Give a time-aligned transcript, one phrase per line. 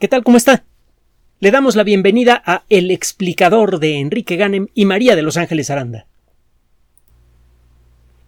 [0.00, 0.24] ¿Qué tal?
[0.24, 0.64] ¿Cómo está?
[1.38, 5.70] Le damos la bienvenida a El explicador de Enrique Ganem y María de Los Ángeles
[5.70, 6.08] Aranda.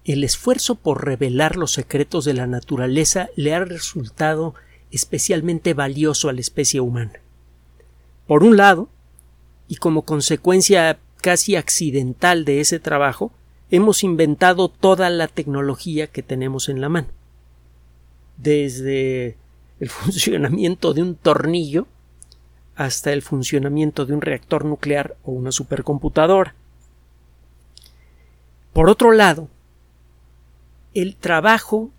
[0.04, 4.54] El esfuerzo por revelar los secretos de la naturaleza le ha resultado
[4.92, 7.14] especialmente valioso a la especie humana.
[8.28, 8.88] Por un lado,
[9.66, 13.32] y como consecuencia casi accidental de ese trabajo,
[13.72, 17.08] hemos inventado toda la tecnología que tenemos en la mano.
[18.36, 19.36] Desde
[19.80, 21.86] el funcionamiento de un tornillo
[22.74, 26.54] hasta el funcionamiento de un reactor nuclear o una supercomputadora.
[28.72, 29.48] Por otro lado,
[30.92, 31.90] el trabajo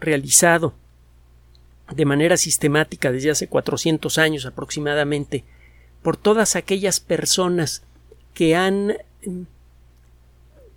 [0.00, 0.74] realizado
[1.94, 5.44] de manera sistemática desde hace 400 años aproximadamente
[6.02, 7.82] por todas aquellas personas
[8.34, 8.98] que han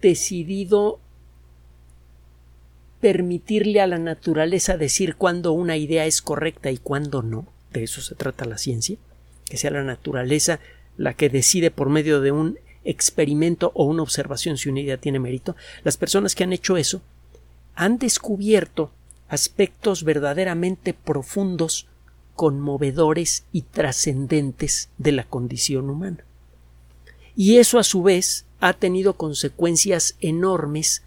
[0.01, 0.99] decidido
[2.99, 7.47] permitirle a la naturaleza decir cuándo una idea es correcta y cuándo no.
[7.71, 8.97] De eso se trata la ciencia,
[9.45, 10.59] que sea la naturaleza
[10.97, 15.19] la que decide por medio de un experimento o una observación si una idea tiene
[15.19, 15.55] mérito.
[15.83, 17.01] Las personas que han hecho eso
[17.75, 18.91] han descubierto
[19.29, 21.87] aspectos verdaderamente profundos,
[22.35, 26.23] conmovedores y trascendentes de la condición humana.
[27.35, 31.03] Y eso a su vez ha tenido consecuencias enormes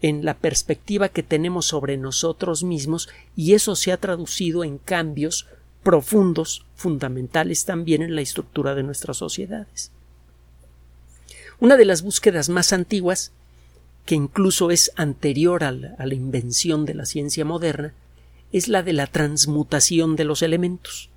[0.00, 5.46] en la perspectiva que tenemos sobre nosotros mismos y eso se ha traducido en cambios
[5.82, 9.90] profundos, fundamentales también en la estructura de nuestras sociedades.
[11.60, 13.32] Una de las búsquedas más antiguas,
[14.06, 17.92] que incluso es anterior a la, a la invención de la ciencia moderna,
[18.52, 21.10] es la de la transmutación de los elementos.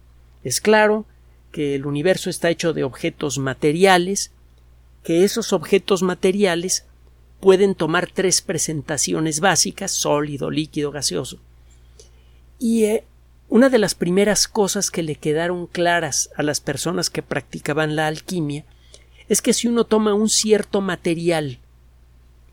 [0.44, 1.06] Es claro
[1.52, 4.32] que el universo está hecho de objetos materiales,
[5.04, 6.86] que esos objetos materiales
[7.42, 11.40] pueden tomar tres presentaciones básicas, sólido, líquido, gaseoso.
[12.60, 13.04] Y eh,
[13.50, 18.08] una de las primeras cosas que le quedaron claras a las personas que practicaban la
[18.08, 18.64] alquimia
[19.28, 21.60] es que si uno toma un cierto material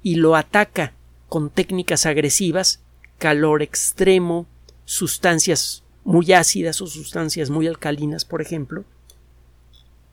[0.03, 0.95] y lo ataca
[1.29, 2.81] con técnicas agresivas,
[3.19, 4.47] calor extremo,
[4.87, 8.85] sustancias muy ácidas o sustancias muy alcalinas, por ejemplo,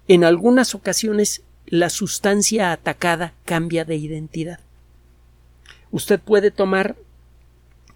[0.08, 4.60] en algunas ocasiones la sustancia atacada cambia de identidad.
[5.96, 6.98] Usted puede tomar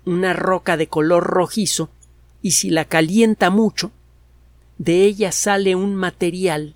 [0.06, 1.90] una roca de color rojizo
[2.42, 3.92] y si la calienta mucho,
[4.78, 6.76] de ella sale un material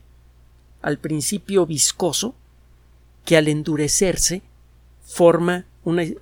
[0.82, 2.36] al principio viscoso
[3.24, 4.42] que al endurecerse
[5.06, 6.18] forma eh,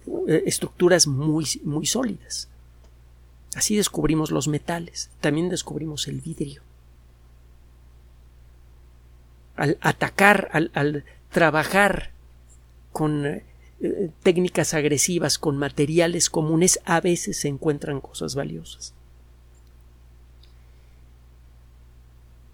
[0.46, 2.48] estructuras muy, muy sólidas.
[3.56, 6.62] Así descubrimos los metales, también descubrimos el vidrio.
[9.56, 12.12] Al atacar, al trabajar
[12.92, 13.42] con
[13.84, 18.94] eh, técnicas agresivas con materiales comunes a veces se encuentran cosas valiosas.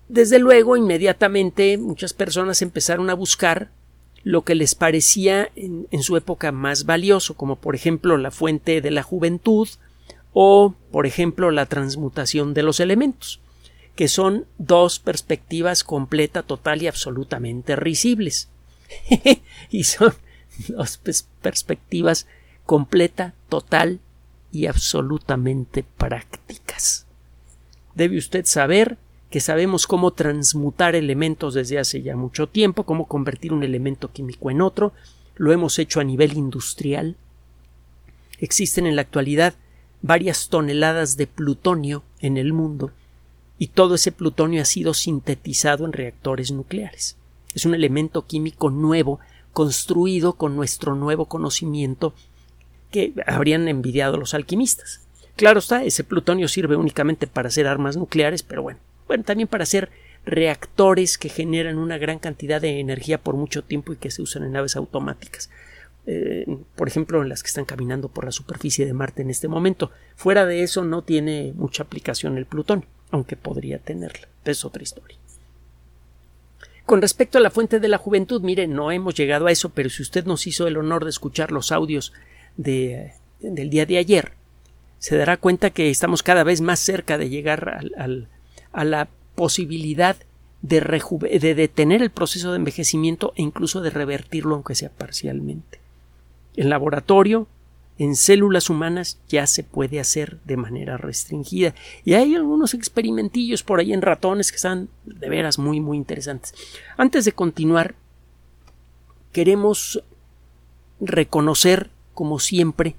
[0.08, 3.72] Desde luego, inmediatamente muchas personas empezaron a buscar
[4.24, 8.80] lo que les parecía en, en, su época más valioso, como por ejemplo la fuente
[8.80, 9.68] de la juventud
[10.34, 13.42] o por ejemplo la transmutación de los elementos,
[13.96, 18.48] que son dos perspectivas completa, total y absolutamente risibles.
[19.72, 20.14] y son
[20.68, 21.00] dos
[21.42, 22.28] perspectivas
[22.66, 24.00] completa, total
[24.52, 27.06] y absolutamente prácticas.
[27.96, 28.98] Debe usted saber
[29.30, 34.52] que sabemos cómo transmutar elementos desde hace ya mucho tiempo, cómo convertir un elemento químico
[34.52, 34.94] en otro,
[35.36, 37.16] lo hemos hecho a nivel industrial.
[38.40, 39.56] Existen en la actualidad
[40.02, 42.92] varias toneladas de plutonio en el mundo
[43.58, 47.18] y todo ese plutonio ha sido sintetizado en reactores nucleares.
[47.54, 49.20] Es un elemento químico nuevo
[49.58, 52.14] construido con nuestro nuevo conocimiento
[52.92, 55.02] que habrían envidiado los alquimistas.
[55.36, 59.64] Claro está, ese plutonio sirve únicamente para hacer armas nucleares, pero bueno, bueno, también para
[59.64, 59.90] hacer
[60.28, 64.44] reactores que generan una gran cantidad de energía por mucho tiempo y que se usan
[64.44, 65.50] en naves automáticas.
[66.06, 66.46] Eh,
[66.76, 69.90] por ejemplo, en las que están caminando por la superficie de Marte en este momento.
[70.16, 74.28] Fuera de eso no tiene mucha aplicación el plutonio, aunque podría tenerla.
[74.46, 75.18] Es otra historia.
[76.88, 79.90] Con respecto a la fuente de la juventud, mire, no hemos llegado a eso, pero
[79.90, 82.14] si usted nos hizo el honor de escuchar los audios
[82.56, 83.12] de,
[83.42, 84.32] del día de ayer,
[84.98, 87.82] se dará cuenta que estamos cada vez más cerca de llegar
[88.72, 90.16] a la posibilidad
[90.62, 90.80] de,
[91.42, 95.82] de detener el proceso de envejecimiento e incluso de revertirlo, aunque sea parcialmente.
[96.56, 97.50] En laboratorio,
[98.00, 101.74] en células humanas ya se puede hacer de manera restringida.
[102.06, 106.54] Y hay algunos experimentillos por ahí en ratones que están de veras muy, muy interesantes.
[106.98, 107.96] Antes de continuar,
[109.32, 110.04] queremos
[111.00, 112.96] reconocer, como siempre,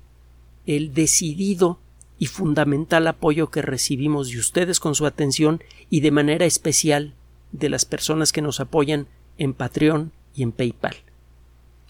[0.66, 1.78] el decidido
[2.18, 7.14] y fundamental apoyo que recibimos de ustedes con su atención y de manera especial
[7.52, 9.06] de las personas que nos apoyan
[9.38, 10.96] en Patreon y en PayPal.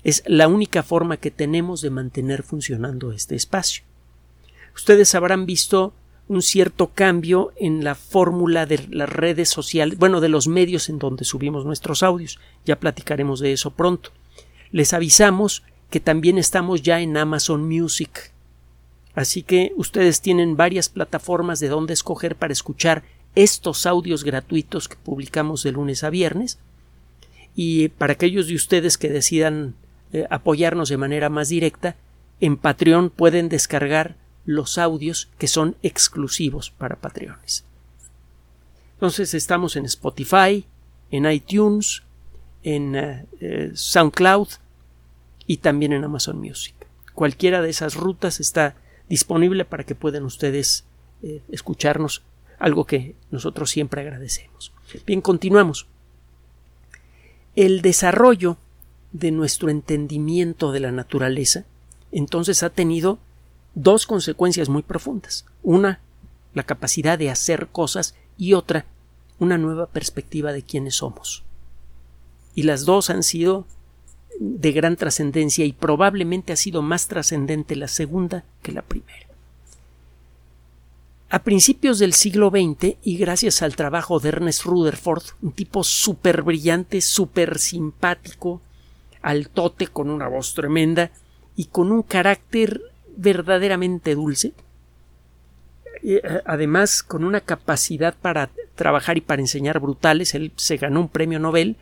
[0.05, 3.85] Es la única forma que tenemos de mantener funcionando este espacio.
[4.75, 5.93] Ustedes habrán visto
[6.29, 10.99] un cierto cambio en la fórmula de las redes sociales, bueno, de los medios en
[10.99, 12.39] donde subimos nuestros audios.
[12.65, 14.11] Ya platicaremos de eso pronto.
[14.71, 18.33] Les avisamos que también estamos ya en Amazon Music.
[19.15, 23.03] Así que ustedes tienen varias plataformas de donde escoger para escuchar
[23.35, 26.59] estos audios gratuitos que publicamos de lunes a viernes.
[27.57, 29.75] Y para aquellos de ustedes que decidan
[30.13, 31.97] eh, apoyarnos de manera más directa,
[32.41, 34.17] en Patreon pueden descargar
[34.47, 37.65] los audios que son exclusivos para Patreones.
[38.95, 40.65] Entonces estamos en Spotify,
[41.11, 42.03] en iTunes,
[42.63, 44.49] en eh, eh, SoundCloud
[45.47, 46.75] y también en Amazon Music.
[47.15, 48.77] Cualquiera de esas rutas está
[49.09, 50.85] disponible para que puedan ustedes
[51.51, 52.23] escucharnos,
[52.61, 54.73] algo que nosotros siempre agradecemos.
[55.05, 55.87] Bien, continuamos.
[57.57, 58.57] El desarrollo
[59.13, 61.65] de nuestro entendimiento de la naturaleza
[62.13, 63.19] entonces ha tenido
[63.75, 65.45] dos consecuencias muy profundas.
[65.63, 66.01] Una,
[66.55, 68.87] la capacidad de hacer cosas y otra,
[69.39, 71.45] una nueva perspectiva de quiénes somos.
[72.55, 73.67] Y las dos han sido
[74.41, 79.27] de gran trascendencia y probablemente ha sido más trascendente la segunda que la primera.
[81.31, 86.43] A principios del siglo XX, y gracias al trabajo de Ernest Rutherford, un tipo súper
[86.43, 88.63] brillante, súper simpático,
[89.23, 91.11] altote, con una voz tremenda
[91.57, 92.81] y con un carácter
[93.17, 94.53] verdaderamente dulce,
[96.03, 101.09] eh, además con una capacidad para trabajar y para enseñar brutales, él se ganó un
[101.09, 101.77] premio Nobel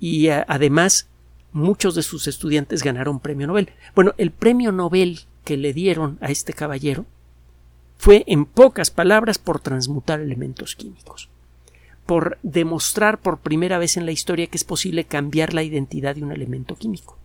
[0.00, 1.08] y eh, además
[1.52, 3.70] muchos de sus estudiantes ganaron premio Nobel.
[3.94, 7.06] Bueno, el premio Nobel que le dieron a este caballero
[7.96, 11.30] fue, en pocas palabras, por transmutar elementos químicos,
[12.06, 16.22] por demostrar por primera vez en la historia que es posible cambiar la identidad de
[16.22, 17.16] un elemento químico.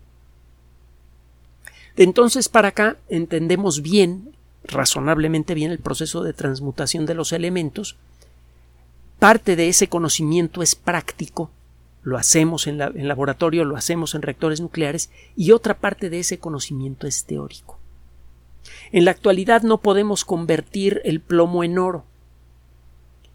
[1.95, 4.33] De entonces para acá entendemos bien,
[4.63, 7.97] razonablemente bien, el proceso de transmutación de los elementos.
[9.19, 11.51] Parte de ese conocimiento es práctico,
[12.03, 16.39] lo hacemos en, en laboratorio, lo hacemos en reactores nucleares, y otra parte de ese
[16.39, 17.77] conocimiento es teórico.
[18.91, 22.05] En la actualidad no podemos convertir el plomo en oro.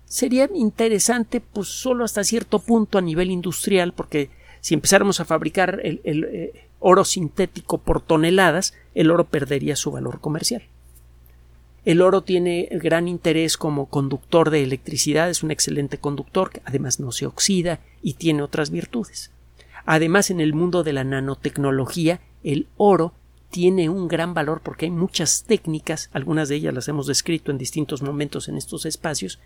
[0.06, 4.30] Sería interesante, pues solo hasta cierto punto a nivel industrial, porque
[4.60, 10.20] si empezáramos a fabricar el, eh, oro sintético por toneladas, el oro perdería su valor
[10.20, 10.62] comercial.
[11.84, 17.12] El oro tiene gran interés como conductor de electricidad, es un excelente conductor, además no
[17.12, 19.32] se oxida y tiene otras virtudes.
[19.84, 23.12] Además, en el mundo de la nanotecnología, el oro
[23.50, 27.58] tiene un gran valor porque hay muchas técnicas, algunas de ellas las hemos descrito en
[27.58, 29.38] distintos momentos en estos espacios,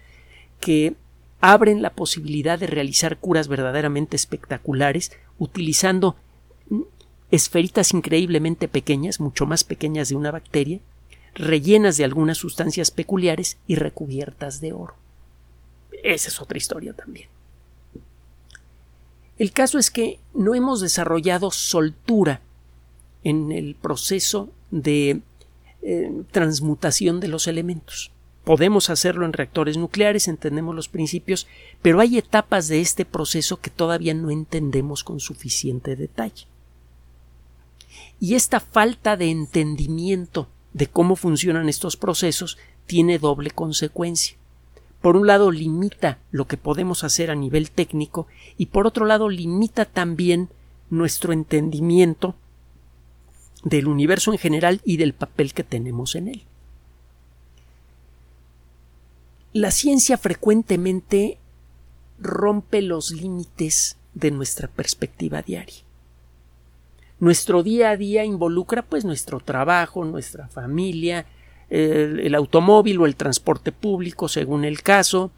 [0.60, 0.94] que
[1.40, 6.16] abren la posibilidad de realizar curas verdaderamente espectaculares utilizando
[7.30, 10.80] esferitas increíblemente pequeñas, mucho más pequeñas de una bacteria,
[11.34, 14.94] rellenas de algunas sustancias peculiares y recubiertas de oro.
[16.02, 17.28] Esa es otra historia también.
[19.38, 22.40] El caso es que no hemos desarrollado soltura
[23.22, 25.20] en el proceso de
[25.82, 28.10] eh, transmutación de los elementos.
[28.48, 31.46] Podemos hacerlo en reactores nucleares, entendemos los principios,
[31.82, 36.46] pero hay etapas de este proceso que todavía no entendemos con suficiente detalle.
[38.18, 44.38] Y esta falta de entendimiento de cómo funcionan estos procesos tiene doble consecuencia.
[45.02, 49.28] Por un lado limita lo que podemos hacer a nivel técnico y por otro lado
[49.28, 50.48] limita también
[50.88, 52.34] nuestro entendimiento
[53.62, 56.47] del universo en general y del papel que tenemos en él.
[59.52, 61.38] La ciencia frecuentemente
[62.18, 65.84] rompe los límites de nuestra perspectiva diaria.
[67.20, 71.26] Nuestro día a día involucra pues nuestro trabajo, nuestra familia,
[71.70, 75.30] el, automóvil o el transporte público según el caso,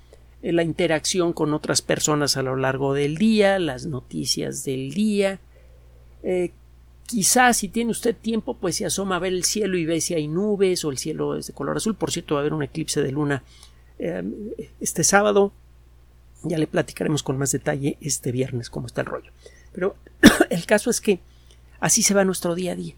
[0.43, 5.41] eh, la interacción con otras personas a lo largo del día, las noticias del día.
[6.23, 6.53] Eh,
[7.07, 10.15] quizás si tiene usted tiempo, pues se asoma a ver el cielo y ve si
[10.15, 11.95] hay nubes o el cielo es de color azul.
[11.95, 13.43] Por cierto, va a haber un eclipse de luna
[14.81, 15.53] este sábado.
[16.43, 19.31] Ya le platicaremos con más detalle este viernes cómo está el rollo.
[19.73, 19.97] Pero
[20.51, 21.21] el caso es que
[21.81, 22.95] Así se va nuestro día a día.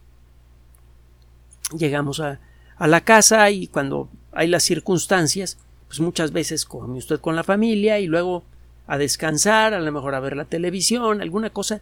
[1.77, 2.41] Llegamos a,
[2.81, 5.57] la casa y cuando hay las circunstancias,
[5.87, 8.43] pues muchas veces come usted con la familia y luego
[8.89, 11.81] a descansar, a lo mejor a ver la televisión, alguna cosa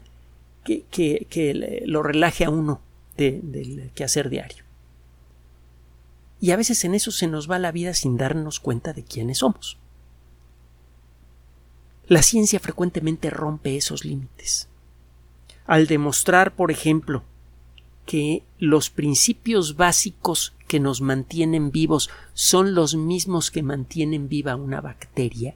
[0.63, 2.83] que, que, lo relaje a uno
[3.17, 4.63] del quehacer diario.
[6.41, 9.39] Y a veces en eso se nos va la vida sin darnos cuenta de quiénes
[9.39, 9.79] somos.
[12.07, 14.69] La ciencia frecuentemente rompe esos límites.
[15.67, 17.23] Al demostrar, por ejemplo,
[18.07, 24.81] que los principios básicos que nos mantienen vivos son los mismos que mantienen viva una
[24.81, 25.55] bacteria,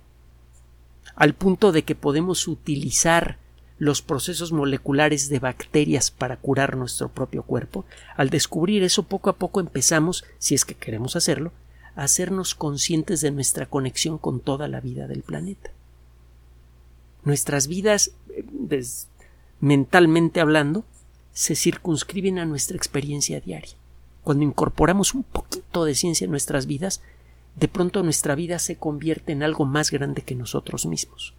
[1.17, 3.39] al punto de que podemos utilizar
[3.79, 7.85] los procesos moleculares de bacterias para curar nuestro propio cuerpo,
[8.17, 11.53] al descubrir eso poco a poco empezamos, si es que queremos hacerlo,
[11.97, 15.71] a hacernos conscientes de nuestra conexión con toda la vida del planeta.
[17.25, 18.45] Nuestras vidas, eh,
[19.61, 20.85] mentalmente hablando,
[21.33, 23.75] se circunscriben a nuestra experiencia diaria.
[24.23, 27.03] Cuando incorporamos un poquito de ciencia en nuestras vidas,
[27.57, 31.35] de pronto nuestra vida se convierte en algo más grande que nosotros mismos.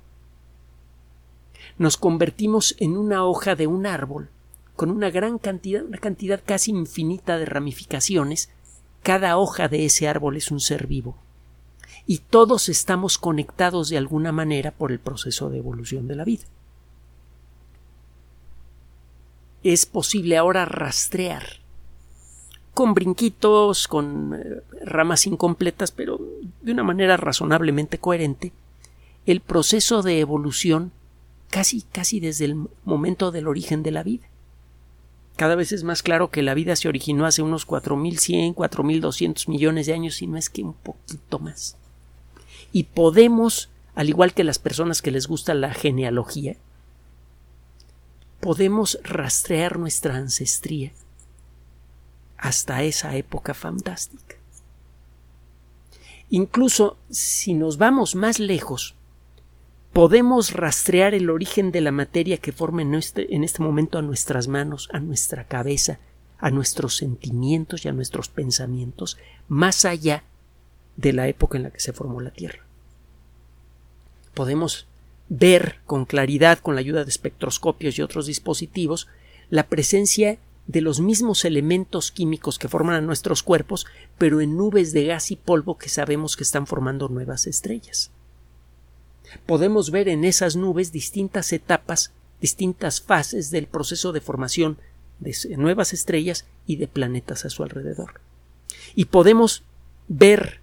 [1.77, 4.29] Nos convertimos en una hoja de un árbol
[4.75, 8.49] con una gran cantidad, una cantidad casi infinita de ramificaciones.
[9.03, 11.15] Cada hoja de ese árbol es un ser vivo.
[12.05, 16.45] Y todos estamos conectados de alguna manera por el proceso de evolución de la vida.
[19.65, 21.43] es posible ahora rastrear
[22.75, 26.19] con brinquitos, con eh, ramas incompletas, pero
[26.61, 28.51] de una manera razonablemente coherente,
[29.25, 30.91] el proceso de evolución
[31.49, 34.27] casi casi desde el momento del origen de la vida.
[35.35, 39.85] Cada vez es más claro que la vida se originó hace unos 4100, 4200 millones
[39.85, 41.75] de años y no es que un poquito más.
[42.71, 46.55] Y podemos, al igual que las personas que les gusta la genealogía,
[48.39, 50.91] podemos rastrear nuestra ancestría
[52.37, 54.35] hasta esa época fantástica.
[56.29, 58.95] Incluso si nos vamos más lejos,
[59.95, 64.01] podemos rastrear el origen de la materia que forma en este, en este momento a
[64.01, 65.99] nuestras manos, a nuestra cabeza,
[66.37, 70.25] a nuestros sentimientos y a nuestros pensamientos, más allá
[70.97, 72.65] de la época en la que se formó la Tierra.
[74.33, 74.85] Podemos
[75.29, 79.07] ver con claridad con la ayuda de espectroscopios y otros dispositivos
[79.49, 83.85] la presencia de los mismos elementos químicos que forman a nuestros cuerpos,
[84.17, 88.11] pero en nubes de gas y polvo que sabemos que están formando nuevas estrellas.
[89.45, 92.11] Podemos ver en esas nubes distintas etapas,
[92.41, 94.77] distintas fases del proceso de formación
[95.19, 98.21] de nuevas estrellas y de planetas a su alrededor.
[98.95, 99.63] Y podemos
[100.07, 100.59] ver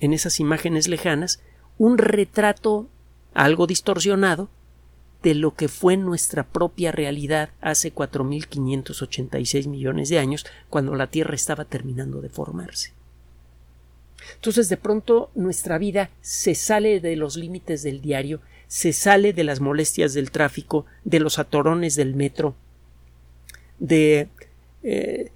[0.00, 1.40] en esas imágenes lejanas
[1.78, 2.88] un retrato
[3.34, 4.48] algo distorsionado
[5.22, 11.34] de lo que fue nuestra propia realidad hace 4.586 millones de años, cuando la Tierra
[11.34, 12.92] estaba terminando de formarse.
[14.34, 19.44] Entonces, de pronto, nuestra vida se sale de los límites del diario, se sale de
[19.44, 22.54] las molestias del tráfico, de los atorones del metro,
[23.78, 24.28] de
[24.82, 25.30] eh,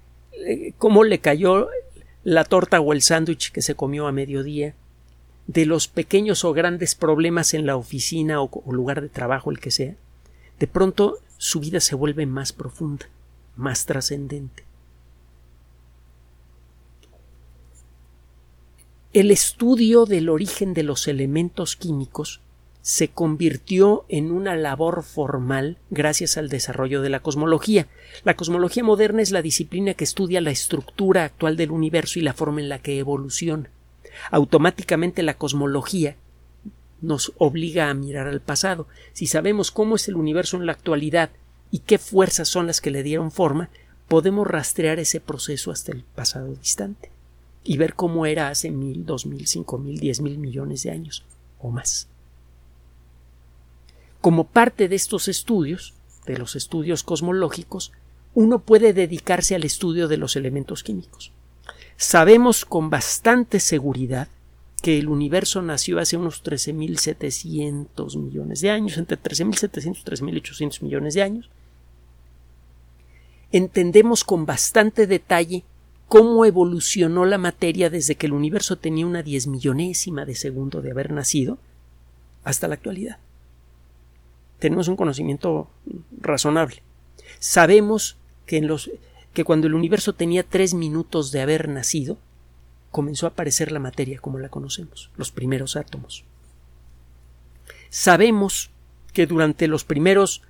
[0.77, 1.69] cómo le cayó
[2.23, 4.75] la torta o el sándwich que se comió a mediodía,
[5.47, 9.71] de los pequeños o grandes problemas en la oficina o, lugar de trabajo, el que
[9.71, 9.95] sea,
[10.59, 13.07] de pronto su vida se vuelve más profunda,
[13.55, 14.66] más trascendente.
[19.17, 22.39] El estudio del origen de los elementos químicos
[22.83, 27.87] se convirtió en una labor formal gracias al desarrollo de la cosmología.
[28.25, 32.35] La cosmología moderna es la disciplina que estudia la estructura actual del universo y la
[32.35, 33.71] forma en la que evoluciona
[34.29, 36.15] automáticamente la cosmología
[37.01, 38.87] nos obliga a mirar al pasado.
[39.13, 41.31] Si sabemos cómo es el universo en la actualidad
[41.71, 43.71] y qué fuerzas son las que le dieron forma,
[44.07, 47.16] podemos rastrear ese proceso hasta el pasado distante
[47.67, 51.25] y ver cómo era hace mil, dos mil, cinco mil, diez mil millones de años
[51.59, 52.07] o más.
[54.21, 55.93] Como parte de estos estudios,
[56.25, 57.91] de los estudios cosmológicos,
[58.33, 61.33] uno puede dedicarse al estudio de los elementos químicos.
[61.97, 64.29] Sabemos con bastante seguridad
[64.81, 70.03] que el universo nació hace unos 13.700 millones de años, entre 13.700 y
[70.39, 71.49] 13.800 millones de años.
[73.51, 75.65] Entendemos con bastante detalle
[76.07, 80.91] cómo evolucionó la materia desde que el universo tenía una diez millonésima de segundo de
[80.91, 81.57] haber nacido
[82.43, 83.17] hasta la actualidad.
[84.59, 85.69] Tenemos un conocimiento
[86.19, 86.81] razonable.
[87.39, 88.65] Sabemos que
[89.33, 92.17] que cuando el universo tenía tres minutos de haber nacido,
[92.89, 96.23] comenzó a aparecer la materia como la conocemos, los primeros átomos.
[97.89, 98.71] Sabemos
[99.13, 100.41] que durante los primeros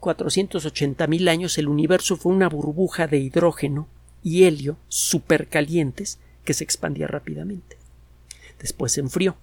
[0.00, 3.88] 480.000 años el universo fue una burbuja de hidrógeno
[4.26, 7.76] y helio supercalientes que se expandía rápidamente.
[8.58, 9.36] Después se enfrió.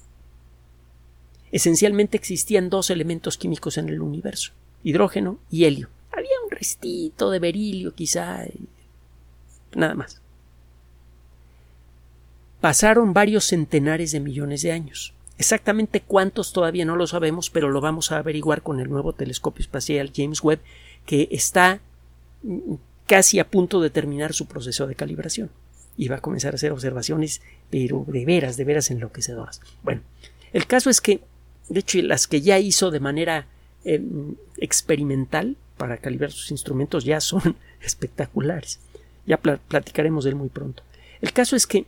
[1.53, 4.51] Esencialmente existían dos elementos químicos en el universo,
[4.83, 5.87] hidrógeno y helio.
[6.11, 8.43] Había un restito de berilio quizá,
[9.73, 10.19] nada más.
[12.59, 15.13] pasaron varios centenares de millones de años.
[15.37, 19.61] Exactamente cuántos todavía no lo sabemos, pero lo vamos a averiguar con el nuevo telescopio
[19.61, 20.59] espacial James Webb,
[21.05, 21.79] que está
[22.41, 22.75] mm,
[23.07, 25.49] casi a punto de terminar su proceso de calibración
[25.97, 29.61] y va a comenzar a hacer observaciones, pero de veras, de veras enloquecedoras.
[29.83, 30.01] Bueno,
[30.51, 31.21] el caso es que,
[31.69, 33.47] de hecho, las que ya hizo de manera
[33.83, 38.79] em, experimental para calibrar sus instrumentos ya son espectaculares.
[39.25, 40.83] Ya platicaremos de él muy pronto.
[41.21, 41.85] El caso es que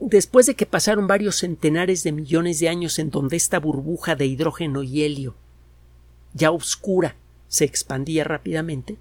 [0.00, 4.26] después de que pasaron varios centenares de millones de años en donde esta burbuja de
[4.26, 5.34] hidrógeno y helio
[6.34, 7.16] ya oscura
[7.48, 8.96] se expandía rápidamente,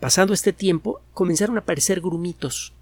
[0.00, 2.72] pasando este tiempo comenzaron a aparecer grumitos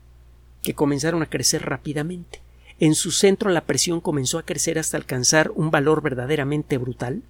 [0.62, 2.40] que comenzaron a crecer rápidamente.
[2.80, 7.22] En su centro la presión comenzó a crecer hasta alcanzar un valor verdaderamente brutal,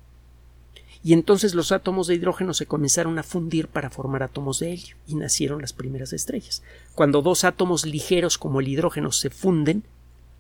[1.03, 4.97] y entonces los átomos de hidrógeno se comenzaron a fundir para formar átomos de helio
[5.07, 6.63] y nacieron las primeras estrellas.
[6.95, 9.85] Cuando dos átomos ligeros como el hidrógeno se funden,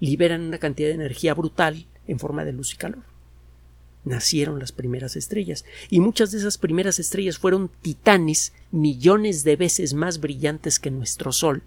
[0.00, 3.02] liberan una cantidad de energía brutal en forma de luz y calor.
[4.04, 9.94] Nacieron las primeras estrellas, y muchas de esas primeras estrellas fueron titanes millones de veces
[9.94, 11.62] más brillantes que nuestro Sol,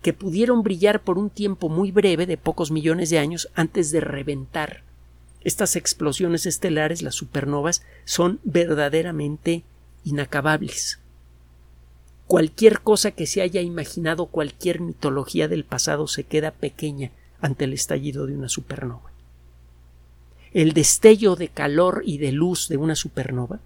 [0.00, 4.00] que pudieron brillar por un tiempo muy breve de pocos millones de años antes de
[4.00, 4.82] reventar
[5.44, 9.64] estas explosiones estelares, las supernovas, son verdaderamente
[10.04, 11.00] inacabables.
[12.26, 17.72] Cualquier cosa que se haya imaginado, cualquier mitología del pasado se queda pequeña ante el
[17.72, 19.11] estallido de una supernova.
[20.54, 23.60] El destello de calor y de luz de una supernova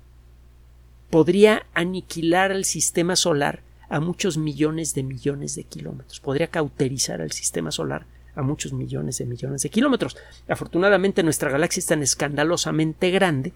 [1.10, 7.32] podría aniquilar al sistema solar a muchos millones de millones de kilómetros, podría cauterizar al
[7.32, 10.16] sistema solar a muchos millones de millones de kilómetros.
[10.48, 13.52] Afortunadamente nuestra galaxia es tan escandalosamente grande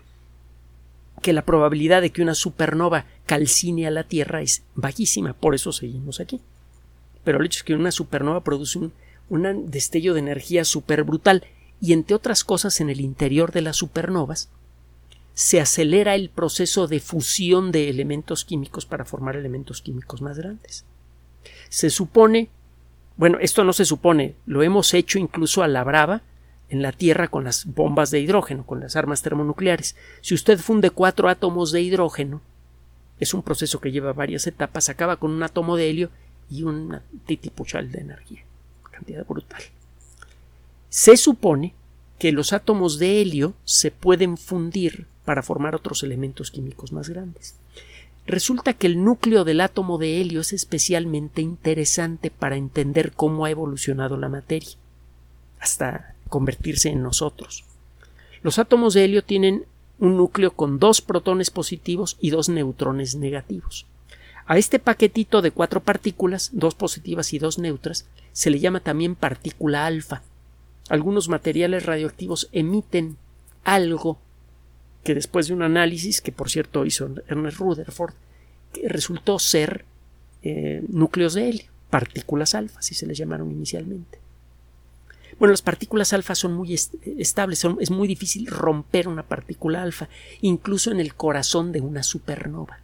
[1.22, 5.70] que la probabilidad de que una supernova calcine a la Tierra es bajísima, por eso
[5.72, 6.40] seguimos aquí.
[7.24, 8.92] Pero el hecho es que una supernova produce un,
[9.28, 11.44] un destello de energía súper brutal
[11.80, 14.50] y entre otras cosas en el interior de las supernovas
[15.34, 20.84] se acelera el proceso de fusión de elementos químicos para formar elementos químicos más grandes.
[21.68, 22.50] Se supone
[23.20, 26.22] bueno, esto no se supone, lo hemos hecho incluso a la brava
[26.70, 29.94] en la Tierra con las bombas de hidrógeno, con las armas termonucleares.
[30.22, 32.40] Si usted funde cuatro átomos de hidrógeno,
[33.18, 36.10] es un proceso que lleva varias etapas, acaba con un átomo de helio
[36.48, 38.42] y un titipuchal de energía.
[38.90, 39.64] Cantidad brutal.
[40.90, 41.74] Se supone
[42.18, 47.54] que los átomos de helio se pueden fundir para formar otros elementos químicos más grandes.
[48.26, 53.50] Resulta que el núcleo del átomo de helio es especialmente interesante para entender cómo ha
[53.50, 54.72] evolucionado la materia,
[55.60, 57.64] hasta convertirse en nosotros.
[58.42, 59.64] Los átomos de helio tienen
[60.00, 63.86] un núcleo con dos protones positivos y dos neutrones negativos.
[64.46, 69.14] A este paquetito de cuatro partículas, dos positivas y dos neutras, se le llama también
[69.14, 70.22] partícula alfa.
[70.90, 73.16] Algunos materiales radioactivos emiten
[73.64, 74.18] algo
[75.04, 78.12] que después de un análisis que por cierto hizo Ernest Rutherford,
[78.84, 79.84] resultó ser
[80.42, 84.18] eh, núcleos de helio, partículas alfa, así se les llamaron inicialmente.
[85.38, 90.08] Bueno, las partículas alfa son muy estables, es muy difícil romper una partícula alfa,
[90.40, 92.80] incluso en el corazón de una supernova.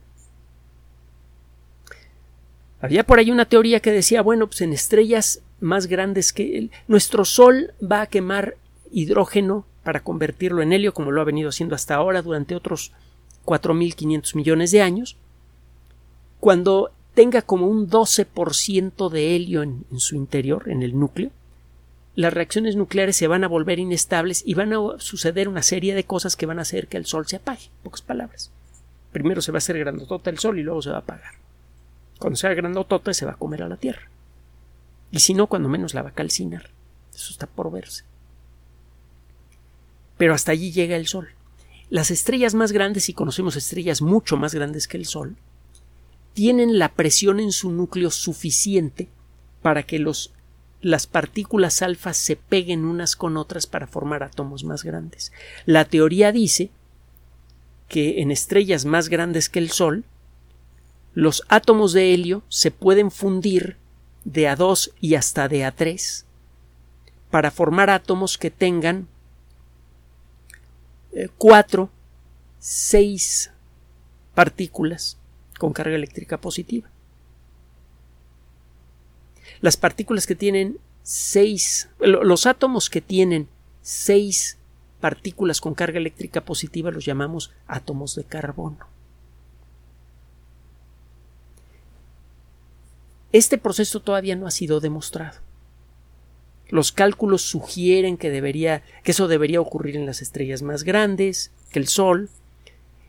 [2.81, 6.71] Había por ahí una teoría que decía, bueno, pues en estrellas más grandes que el,
[6.89, 8.57] nuestro Sol va a quemar
[8.91, 12.93] hidrógeno para convertirlo en helio, como lo ha venido haciendo hasta ahora durante otros
[13.45, 15.17] 4.500 millones de años,
[16.41, 21.31] cuando tenga como un 12% de helio en, su interior, en el núcleo,
[22.15, 26.05] las reacciones nucleares se van a volver inestables y van a suceder una serie de
[26.05, 27.71] cosas que van a hacer que el Sol se apague.
[27.83, 28.51] Pocas palabras.
[29.13, 31.35] Primero se va a hacer grandotota el Sol y luego se va a apagar.
[32.19, 34.09] Cuando sea grandotota se va a comer a la Tierra.
[35.17, 36.71] Y si no, cuando menos la va a calcinar.
[37.15, 38.05] Eso está por verse
[40.17, 41.29] pero hasta allí llega el Sol.
[41.89, 45.37] Las estrellas más grandes, y conocemos estrellas mucho más grandes que el Sol,
[46.35, 49.09] tienen la presión en su núcleo suficiente
[49.63, 50.33] para que los,
[50.81, 55.33] las partículas alfa se peguen unas con otras para formar átomos más grandes.
[55.65, 56.71] La teoría dice
[57.89, 60.05] que en estrellas más grandes que el Sol,
[61.15, 63.77] los átomos de helio se pueden fundir
[64.27, 66.25] de A2 y hasta de A3
[67.31, 69.07] para formar átomos que tengan
[71.39, 71.91] cuatro,
[72.59, 73.51] seis
[74.35, 75.17] partículas
[75.59, 76.89] con carga eléctrica positiva.
[79.61, 83.49] Las partículas que tienen seis, los átomos que tienen
[83.81, 84.59] seis
[85.01, 88.96] partículas con carga eléctrica positiva los llamamos átomos de carbono.
[93.37, 95.41] Este proceso todavía no ha sido demostrado.
[96.71, 101.79] Los cálculos sugieren que debería, que eso debería ocurrir en las estrellas más grandes, que
[101.79, 102.31] el Sol.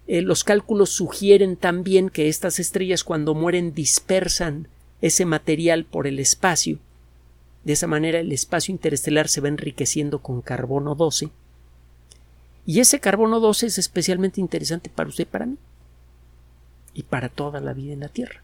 [0.05, 4.67] Eh, los cálculos sugieren también que estas estrellas cuando mueren dispersan
[5.01, 6.77] ese material por el espacio.
[7.63, 11.29] De esa manera el espacio interestelar se va enriqueciendo con carbono 12.
[12.65, 15.55] Y ese carbono 12 es especialmente interesante para usted y para mí.
[16.93, 18.41] Y para toda la vida en la Tierra.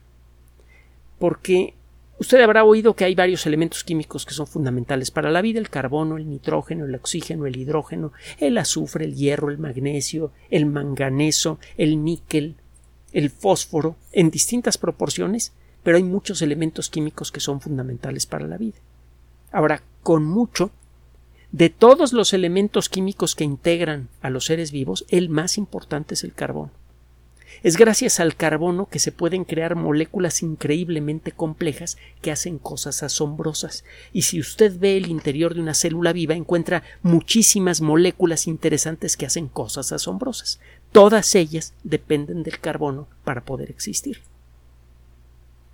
[1.19, 1.73] Porque
[2.19, 5.69] usted habrá oído que hay varios elementos químicos que son fundamentales para la vida, el
[5.69, 11.59] carbono, el nitrógeno, el oxígeno, el hidrógeno, el azufre, el hierro, el magnesio, el manganeso,
[11.77, 12.55] el níquel,
[13.11, 18.57] el fósforo, en distintas proporciones, pero hay muchos elementos químicos que son fundamentales para la
[18.57, 18.77] vida.
[19.51, 20.71] Ahora, con mucho,
[21.51, 26.23] de todos los elementos químicos que integran a los seres vivos, el más importante es
[26.23, 26.71] el carbono.
[27.61, 33.83] Es gracias al carbono que se pueden crear moléculas increíblemente complejas que hacen cosas asombrosas.
[34.11, 39.25] Y si usted ve el interior de una célula viva, encuentra muchísimas moléculas interesantes que
[39.25, 40.59] hacen cosas asombrosas.
[40.91, 44.21] Todas ellas dependen del carbono para poder existir.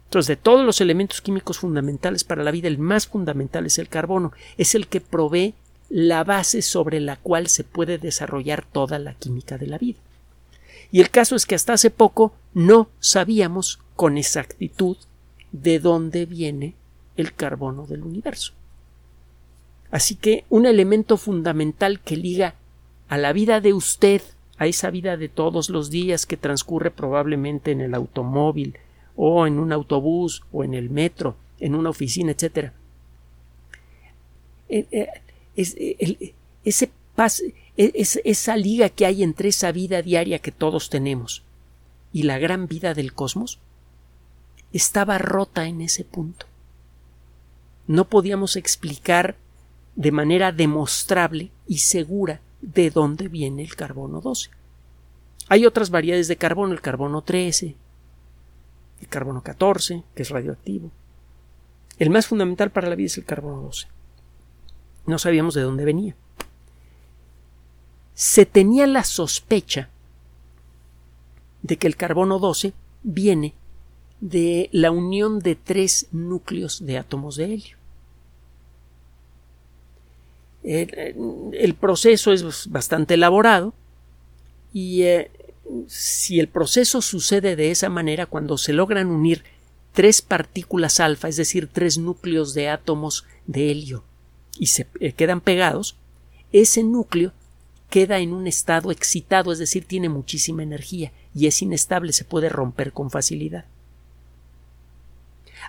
[0.05, 3.89] Entonces, de todos los elementos químicos fundamentales para la vida, el más fundamental es el
[3.89, 4.31] carbono.
[4.57, 5.53] Es el que provee
[5.89, 9.99] la base sobre la cual se puede desarrollar toda la química de la vida.
[10.91, 14.97] Y el caso es que hasta hace poco no sabíamos con exactitud
[15.51, 16.75] de dónde viene
[17.17, 18.53] el carbono del universo.
[19.91, 22.55] Así que un elemento fundamental que liga
[23.07, 24.21] a la vida de usted,
[24.57, 28.77] a esa vida de todos los días que transcurre probablemente en el automóvil,
[29.21, 32.71] o en un autobús o en el metro, en una oficina, etc.
[34.69, 35.07] Eh, eh,
[35.57, 36.33] eh,
[37.79, 41.43] ese esa liga que hay entre esa vida diaria que todos tenemos
[42.11, 43.59] y la gran vida del cosmos
[44.73, 46.45] estaba rota en ese punto.
[47.87, 49.37] No podíamos explicar
[49.95, 54.49] de manera demostrable y segura de dónde viene el carbono 12.
[55.47, 57.75] Hay otras variedades de carbono, el carbono 13,
[59.01, 60.91] el carbono 14, que es radioactivo.
[61.97, 63.87] El más fundamental para la vida es el carbono 12.
[65.07, 66.15] No sabíamos de dónde venía.
[68.19, 69.87] Se tenía la sospecha
[71.61, 73.53] de que el carbono 12 viene
[74.19, 77.77] de la unión de tres núcleos de átomos de helio.
[80.63, 83.73] El, proceso es bastante elaborado
[84.73, 85.31] y eh,
[85.87, 89.45] si el proceso sucede de esa manera, cuando se logran unir
[89.93, 94.03] tres partículas alfa, es decir, tres núcleos de átomos de helio,
[94.57, 95.95] y se eh, quedan pegados,
[96.51, 97.31] ese núcleo
[97.89, 102.49] queda en un estado excitado, es decir, tiene muchísima energía y es inestable, se puede
[102.49, 103.65] romper con facilidad.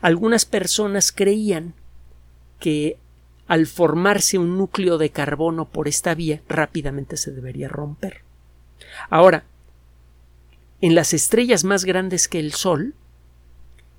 [0.03, 1.75] Algunas personas creían
[2.59, 2.99] que
[3.47, 8.23] al formarse un núcleo de carbono por esta vía rápidamente se debería romper.
[9.09, 9.45] Ahora,
[10.81, 12.95] en las estrellas más grandes que el Sol,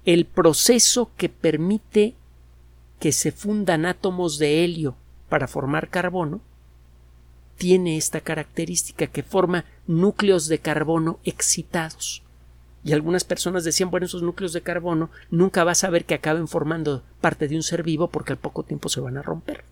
[0.05, 2.15] el proceso que permite
[2.99, 4.95] que se fundan átomos de helio
[5.29, 6.39] para formar carbono
[7.61, 12.23] tiene esta característica que forma núcleos de carbono excitados.
[12.83, 16.47] Y algunas personas decían, bueno, esos núcleos de carbono nunca vas a ver que acaben
[16.47, 19.63] formando parte de un ser vivo porque al poco tiempo se van a romper.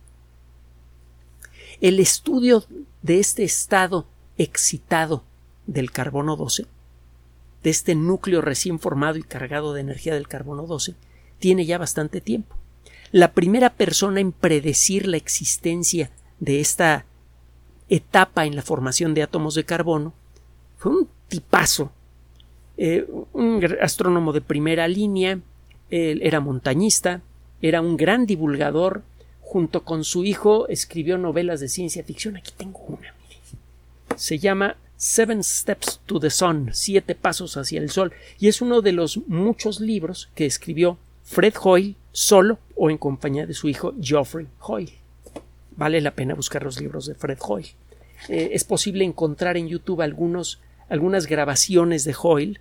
[1.81, 2.63] El estudio
[3.01, 4.05] de este estado
[4.37, 5.23] excitado
[5.65, 6.67] del carbono 12
[7.63, 10.93] de este núcleo recién formado y cargado de energía del carbono 12
[11.39, 12.55] tiene ya bastante tiempo.
[13.11, 17.07] La primera persona en predecir la existencia de esta
[17.89, 20.13] etapa en la formación de átomos de carbono
[20.77, 21.91] fue un tipazo,
[22.77, 25.39] eh, un astrónomo de primera línea,
[25.89, 27.21] él era montañista,
[27.61, 29.03] era un gran divulgador,
[29.41, 32.37] junto con su hijo escribió novelas de ciencia ficción.
[32.37, 33.13] Aquí tengo una,
[34.15, 38.81] Se llama Seven Steps to the Sun, Siete Pasos hacia el Sol, y es uno
[38.81, 43.93] de los muchos libros que escribió Fred Hoyle solo o en compañía de su hijo
[43.99, 44.93] Geoffrey Hoyle.
[45.79, 47.69] Vale la pena buscar los libros de Fred Hoyle.
[48.27, 52.59] Eh, es posible encontrar en YouTube algunos, algunas grabaciones de Hoyle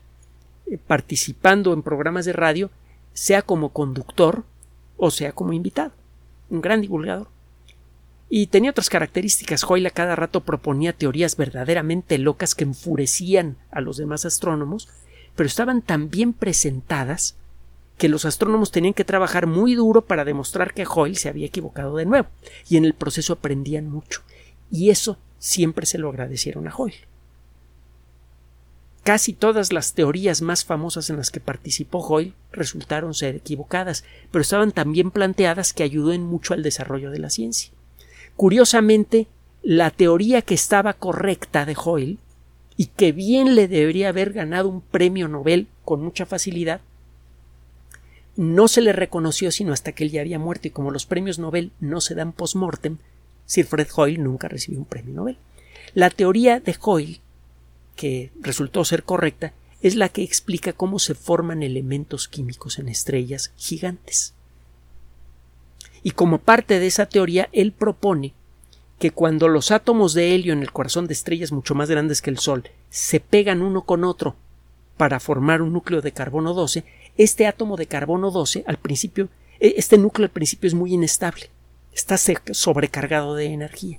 [0.71, 2.71] eh, participando en programas de radio,
[3.15, 4.45] sea como conductor
[4.97, 5.91] o sea como invitado.
[6.49, 7.27] Un gran divulgador.
[8.31, 9.65] Y tenía otras características.
[9.69, 14.89] Hoyle a cada rato proponía teorías verdaderamente locas que enfurecían a los demás astrónomos,
[15.35, 17.35] pero estaban tan bien presentadas
[17.99, 21.97] que los astrónomos tenían que trabajar muy duro para demostrar que Hoyle se había equivocado
[21.97, 22.29] de nuevo,
[22.69, 24.23] y en el proceso aprendían mucho.
[24.71, 27.07] Y eso siempre se lo agradecieron a Hoyle.
[29.09, 34.43] casi todas las teorías más famosas en las que participó Hoyle resultaron ser equivocadas, pero
[34.43, 37.73] estaban tan bien planteadas que ayudó en mucho al desarrollo de la ciencia.
[38.37, 39.27] Curiosamente,
[39.63, 42.19] la teoría que estaba correcta de Hoyle
[42.77, 46.83] y que bien le debería haber ganado un premio Nobel con mucha facilidad,
[48.39, 51.41] no se le reconoció sino hasta que él ya había muerto y como los premios
[51.41, 52.99] Nobel no se dan post-mortem,
[53.47, 55.39] Sir Fred Hoyle nunca recibió un premio Nobel.
[55.93, 57.21] La teoría de Hoyle,
[57.97, 63.51] que resultó ser correcta, es la que explica cómo se forman elementos químicos en estrellas
[63.57, 64.35] gigantes.
[66.05, 68.35] Y como parte de esa teoría, él propone
[69.01, 72.31] que cuando los átomos de helio en el corazón de estrellas mucho más grandes que
[72.31, 74.37] el Sol se pegan uno con otro
[74.97, 76.85] para formar un núcleo de carbono 12,
[77.19, 79.29] este átomo de carbono 12 al principio,
[79.61, 81.51] e, este núcleo al principio es muy inestable,
[81.93, 83.99] está sobrecargado de energía.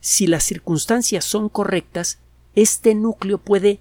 [0.00, 2.18] Si las circunstancias son correctas,
[2.54, 3.80] este núcleo puede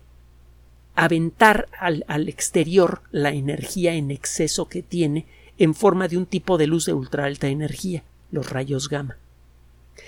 [0.96, 5.26] aventar al, al exterior la energía en exceso que tiene
[5.58, 9.18] en forma de un tipo de luz de ultra alta energía, los rayos gamma.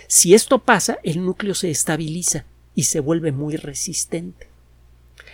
[0.08, 4.51] Si esto pasa, el núcleo se estabiliza y se vuelve muy resistente.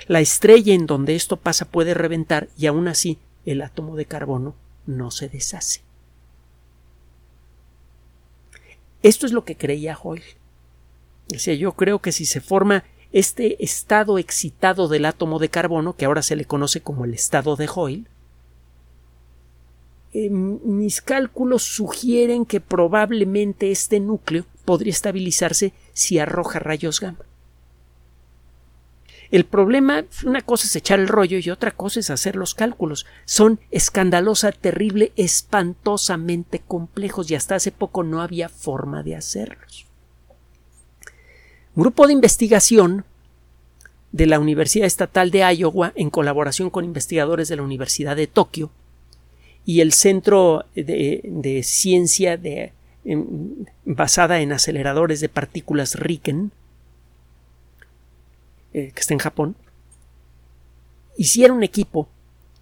[0.05, 4.55] La estrella en donde esto pasa puede reventar y aún así el átomo de carbono
[4.85, 5.81] no se deshace.
[9.03, 10.37] Esto es lo que creía Hoyle.
[11.27, 16.05] Decía, yo creo que si se forma este estado excitado del átomo de carbono, que
[16.05, 18.07] ahora se le conoce como el estado de Hoyle,
[20.13, 27.25] eh, mis cálculos sugieren que probablemente este núcleo podría estabilizarse si arroja rayos gamma.
[29.29, 33.05] El problema, una cosa es echar el rollo y otra cosa es hacer los cálculos.
[33.25, 39.85] Son escandalosa, terrible, espantosamente complejos y hasta hace poco no había forma de hacerlos.
[41.75, 43.05] Grupo de investigación
[44.11, 48.71] de la Universidad Estatal de Iowa, en colaboración con investigadores de la Universidad de Tokio
[49.65, 52.71] y el Centro de, Ciencia de,
[53.85, 56.51] basada en aceleradores de partículas RIKEN,
[58.77, 59.55] eh, que está en Japón,
[61.17, 62.07] hicieron equipo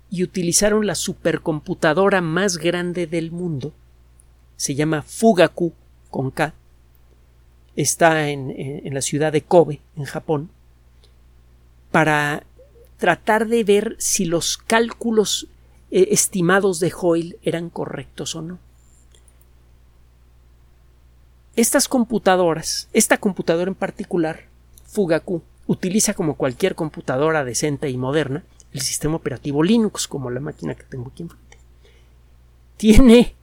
[0.09, 3.73] y utilizaron la supercomputadora más grande del mundo.
[4.55, 5.73] Se llama Fugaku
[6.09, 6.53] con K.
[7.75, 10.51] Está en, la ciudad de Kobe, en Japón,
[11.91, 12.45] para
[12.95, 15.49] tratar de ver si los cálculos
[15.91, 18.59] eh, estimados de Hoyle eran correctos o no.
[21.57, 24.45] Estas computadoras, esta computadora en particular,
[24.85, 30.75] Fugaku, utiliza como cualquier computadora decente y moderna el sistema operativo Linux, como la máquina
[30.75, 31.57] que tengo aquí enfrente.
[32.77, 33.35] Tiene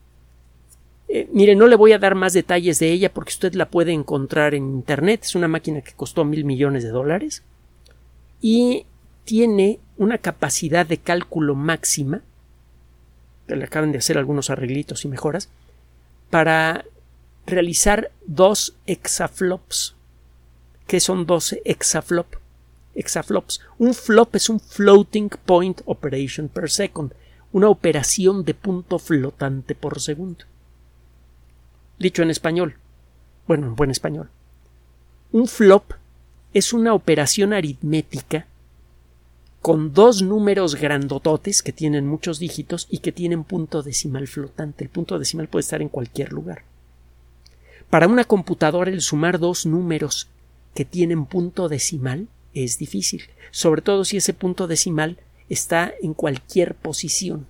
[1.15, 3.91] eh, mire, no le voy a dar más detalles de ella porque usted la puede
[3.91, 5.21] encontrar en Internet.
[5.23, 7.43] Es una máquina que costó mil millones de dólares
[8.41, 8.87] y
[9.23, 12.21] tiene una capacidad de cálculo máxima,
[13.47, 15.49] que le acaban de hacer algunos arreglitos y mejoras,
[16.31, 16.83] para
[17.45, 19.95] realizar dos exaflops
[20.87, 22.27] que son 12 exaflop,
[22.95, 23.61] exaflops.
[23.77, 27.13] Un flop es un floating point operation per second,
[27.51, 30.45] una operación de punto flotante por segundo.
[31.99, 32.75] Dicho en español,
[33.47, 34.29] bueno, en buen español.
[35.31, 35.93] Un flop
[36.53, 38.45] es una operación aritmética
[39.61, 44.83] con dos números grandototes que tienen muchos dígitos y que tienen punto decimal flotante.
[44.83, 46.63] El punto decimal puede estar en cualquier lugar.
[47.89, 50.27] Para una computadora el sumar dos números
[50.73, 55.17] que tienen punto decimal es difícil, sobre todo si ese punto decimal
[55.49, 57.47] está en cualquier posición.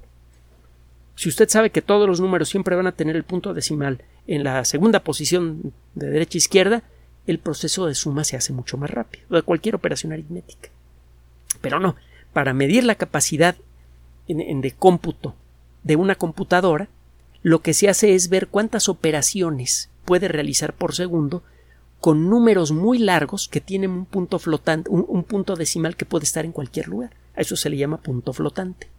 [1.16, 4.44] Si usted sabe que todos los números siempre van a tener el punto decimal en
[4.44, 6.84] la segunda posición de derecha a izquierda,
[7.28, 10.70] el proceso de suma se hace mucho más rápido, de cualquier operación aritmética.
[11.62, 11.96] Pero no,
[12.34, 13.56] para medir la capacidad
[14.28, 15.36] de cómputo
[15.84, 16.90] de una computadora,
[17.42, 21.44] lo que se hace es ver cuántas operaciones puede realizar por segundo
[22.04, 26.44] con números muy largos que tienen un punto flotante, un, punto decimal que puede estar
[26.44, 27.12] en cualquier lugar.
[27.34, 28.90] A eso se le llama punto flotante.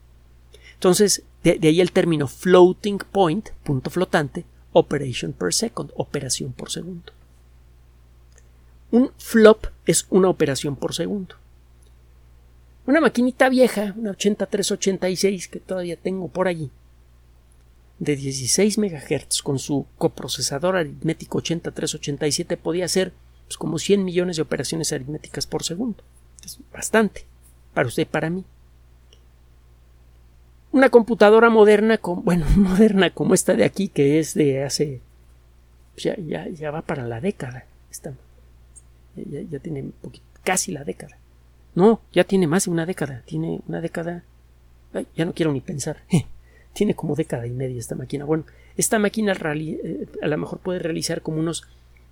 [0.73, 7.12] Entonces, de, ahí el término floating point, punto flotante, operation per second, operación por segundo.
[8.90, 11.35] Un flop es una operación por segundo.
[12.87, 16.71] Una maquinita vieja, una 8386 que todavía tengo por allí,
[18.05, 23.12] de 16 MHz con su coprocesador aritmético 8387 podía hacer
[23.47, 26.03] pues, como 100 millones de operaciones aritméticas por segundo.
[26.45, 27.27] Es bastante
[27.73, 28.45] para usted y para mí.
[30.73, 35.01] Una computadora moderna, bueno, moderna como esta de aquí, que es de hace.
[35.97, 36.17] Ya,
[36.49, 37.67] ya, va para la década.
[39.14, 39.90] ya, tiene
[40.43, 41.17] casi la década.
[41.77, 43.23] No, ya tiene más de una década.
[43.25, 44.25] Tiene una década.
[45.17, 45.99] ya no quiero ni pensar.
[46.75, 48.27] tiene como década y media esta máquina.
[48.27, 48.45] Bueno,
[48.77, 51.67] esta máquina eh, a lo mejor puede realizar como unos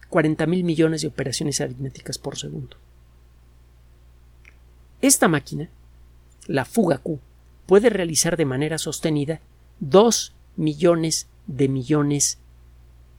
[0.08, 2.76] 40 mil millones de operaciones aritméticas por segundo.
[5.02, 5.68] Esta máquina,
[6.46, 7.18] la fuga Q,
[7.66, 9.40] puede realizar de manera sostenida
[9.80, 12.38] 2 millones de millones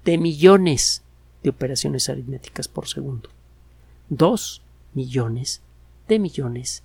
[0.05, 1.03] de millones
[1.43, 3.29] de operaciones aritméticas por segundo.
[4.09, 4.61] 2
[4.93, 5.61] millones
[6.07, 6.83] de millones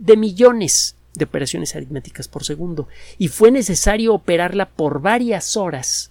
[0.00, 2.88] de millones de operaciones aritméticas por segundo.
[3.18, 6.10] Y fue necesario operarla por varias horas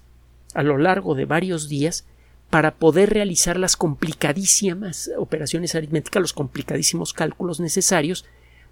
[0.53, 2.05] a lo largo de varios días
[2.49, 8.25] para poder realizar las complicadísimas operaciones aritméticas, los complicadísimos cálculos necesarios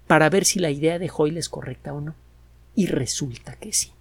[0.06, 2.14] para ver si la idea de Hoyle es correcta o no.
[2.74, 3.92] Y resulta que sí.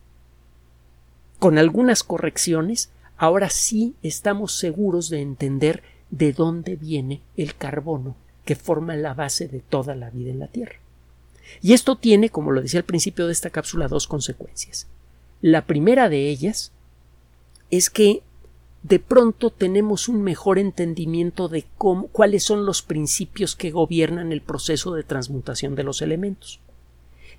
[1.39, 8.55] Con algunas correcciones, ahora sí estamos seguros de entender de dónde viene el carbono que
[8.55, 10.79] forma la base de toda la vida en la Tierra.
[11.61, 14.87] Y esto tiene, como lo decía al principio de esta cápsula, dos consecuencias.
[15.41, 16.71] La primera de ellas
[17.69, 18.21] es que
[18.83, 21.65] de pronto tenemos un mejor entendimiento de
[22.11, 26.59] cuáles son los principios que gobiernan el proceso de transmutación de los elementos.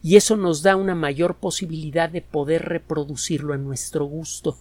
[0.03, 4.57] Y eso nos da una mayor posibilidad de poder reproducirlo a nuestro gusto.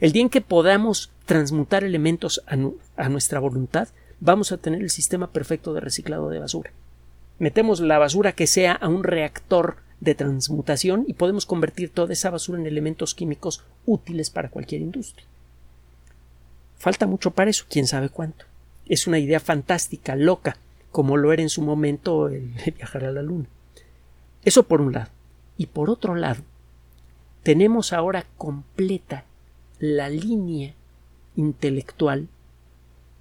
[0.00, 3.88] El día en que podamos transmutar elementos a nuestra voluntad,
[4.20, 6.72] vamos a tener el sistema perfecto de reciclado de basura.
[7.38, 12.30] Metemos la basura que sea a un reactor de transmutación y podemos convertir toda esa
[12.30, 15.26] basura en elementos químicos útiles para cualquier industria.
[16.78, 18.44] Falta mucho para eso, quién sabe cuánto.
[18.86, 20.56] Es una idea fantástica, loca,
[20.90, 23.46] como lo era en su momento el viajar a la Luna.
[24.44, 25.10] Eso por un lado.
[25.56, 26.42] Y por otro lado,
[27.42, 29.24] tenemos ahora completa
[29.80, 30.74] la línea
[31.36, 32.28] intelectual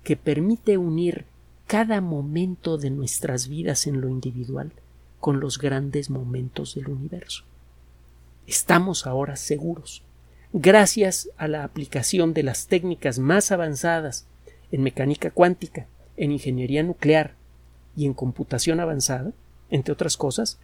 [0.04, 1.26] que permite unir
[1.68, 4.72] cada momento de nuestras vidas en lo individual
[5.20, 7.44] con los grandes momentos del universo.
[8.48, 10.04] Estamos ahora seguros
[10.54, 14.26] gracias a la aplicación de las técnicas más avanzadas
[14.72, 17.36] en mecánica cuántica, en ingeniería nuclear
[17.96, 19.32] y en computación avanzada,
[19.70, 20.60] entre otras cosas,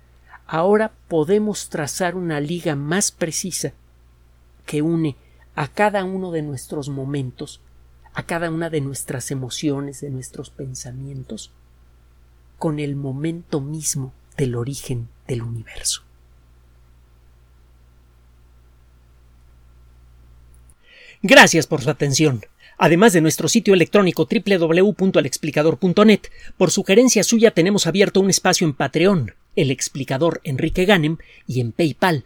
[0.46, 3.74] ahora podemos trazar una liga más precisa
[4.66, 5.16] que une
[5.56, 7.62] a cada uno de nuestros momentos,
[8.14, 11.52] a cada una de nuestras emociones, de nuestros pensamientos,
[12.60, 16.04] con el momento mismo del origen del universo.
[21.22, 22.42] Gracias por su atención.
[22.78, 26.22] Además de nuestro sitio electrónico www.alexplicador.net,
[26.58, 31.72] por sugerencia suya tenemos abierto un espacio en Patreon, el explicador Enrique Ganem, y en
[31.72, 32.26] PayPal,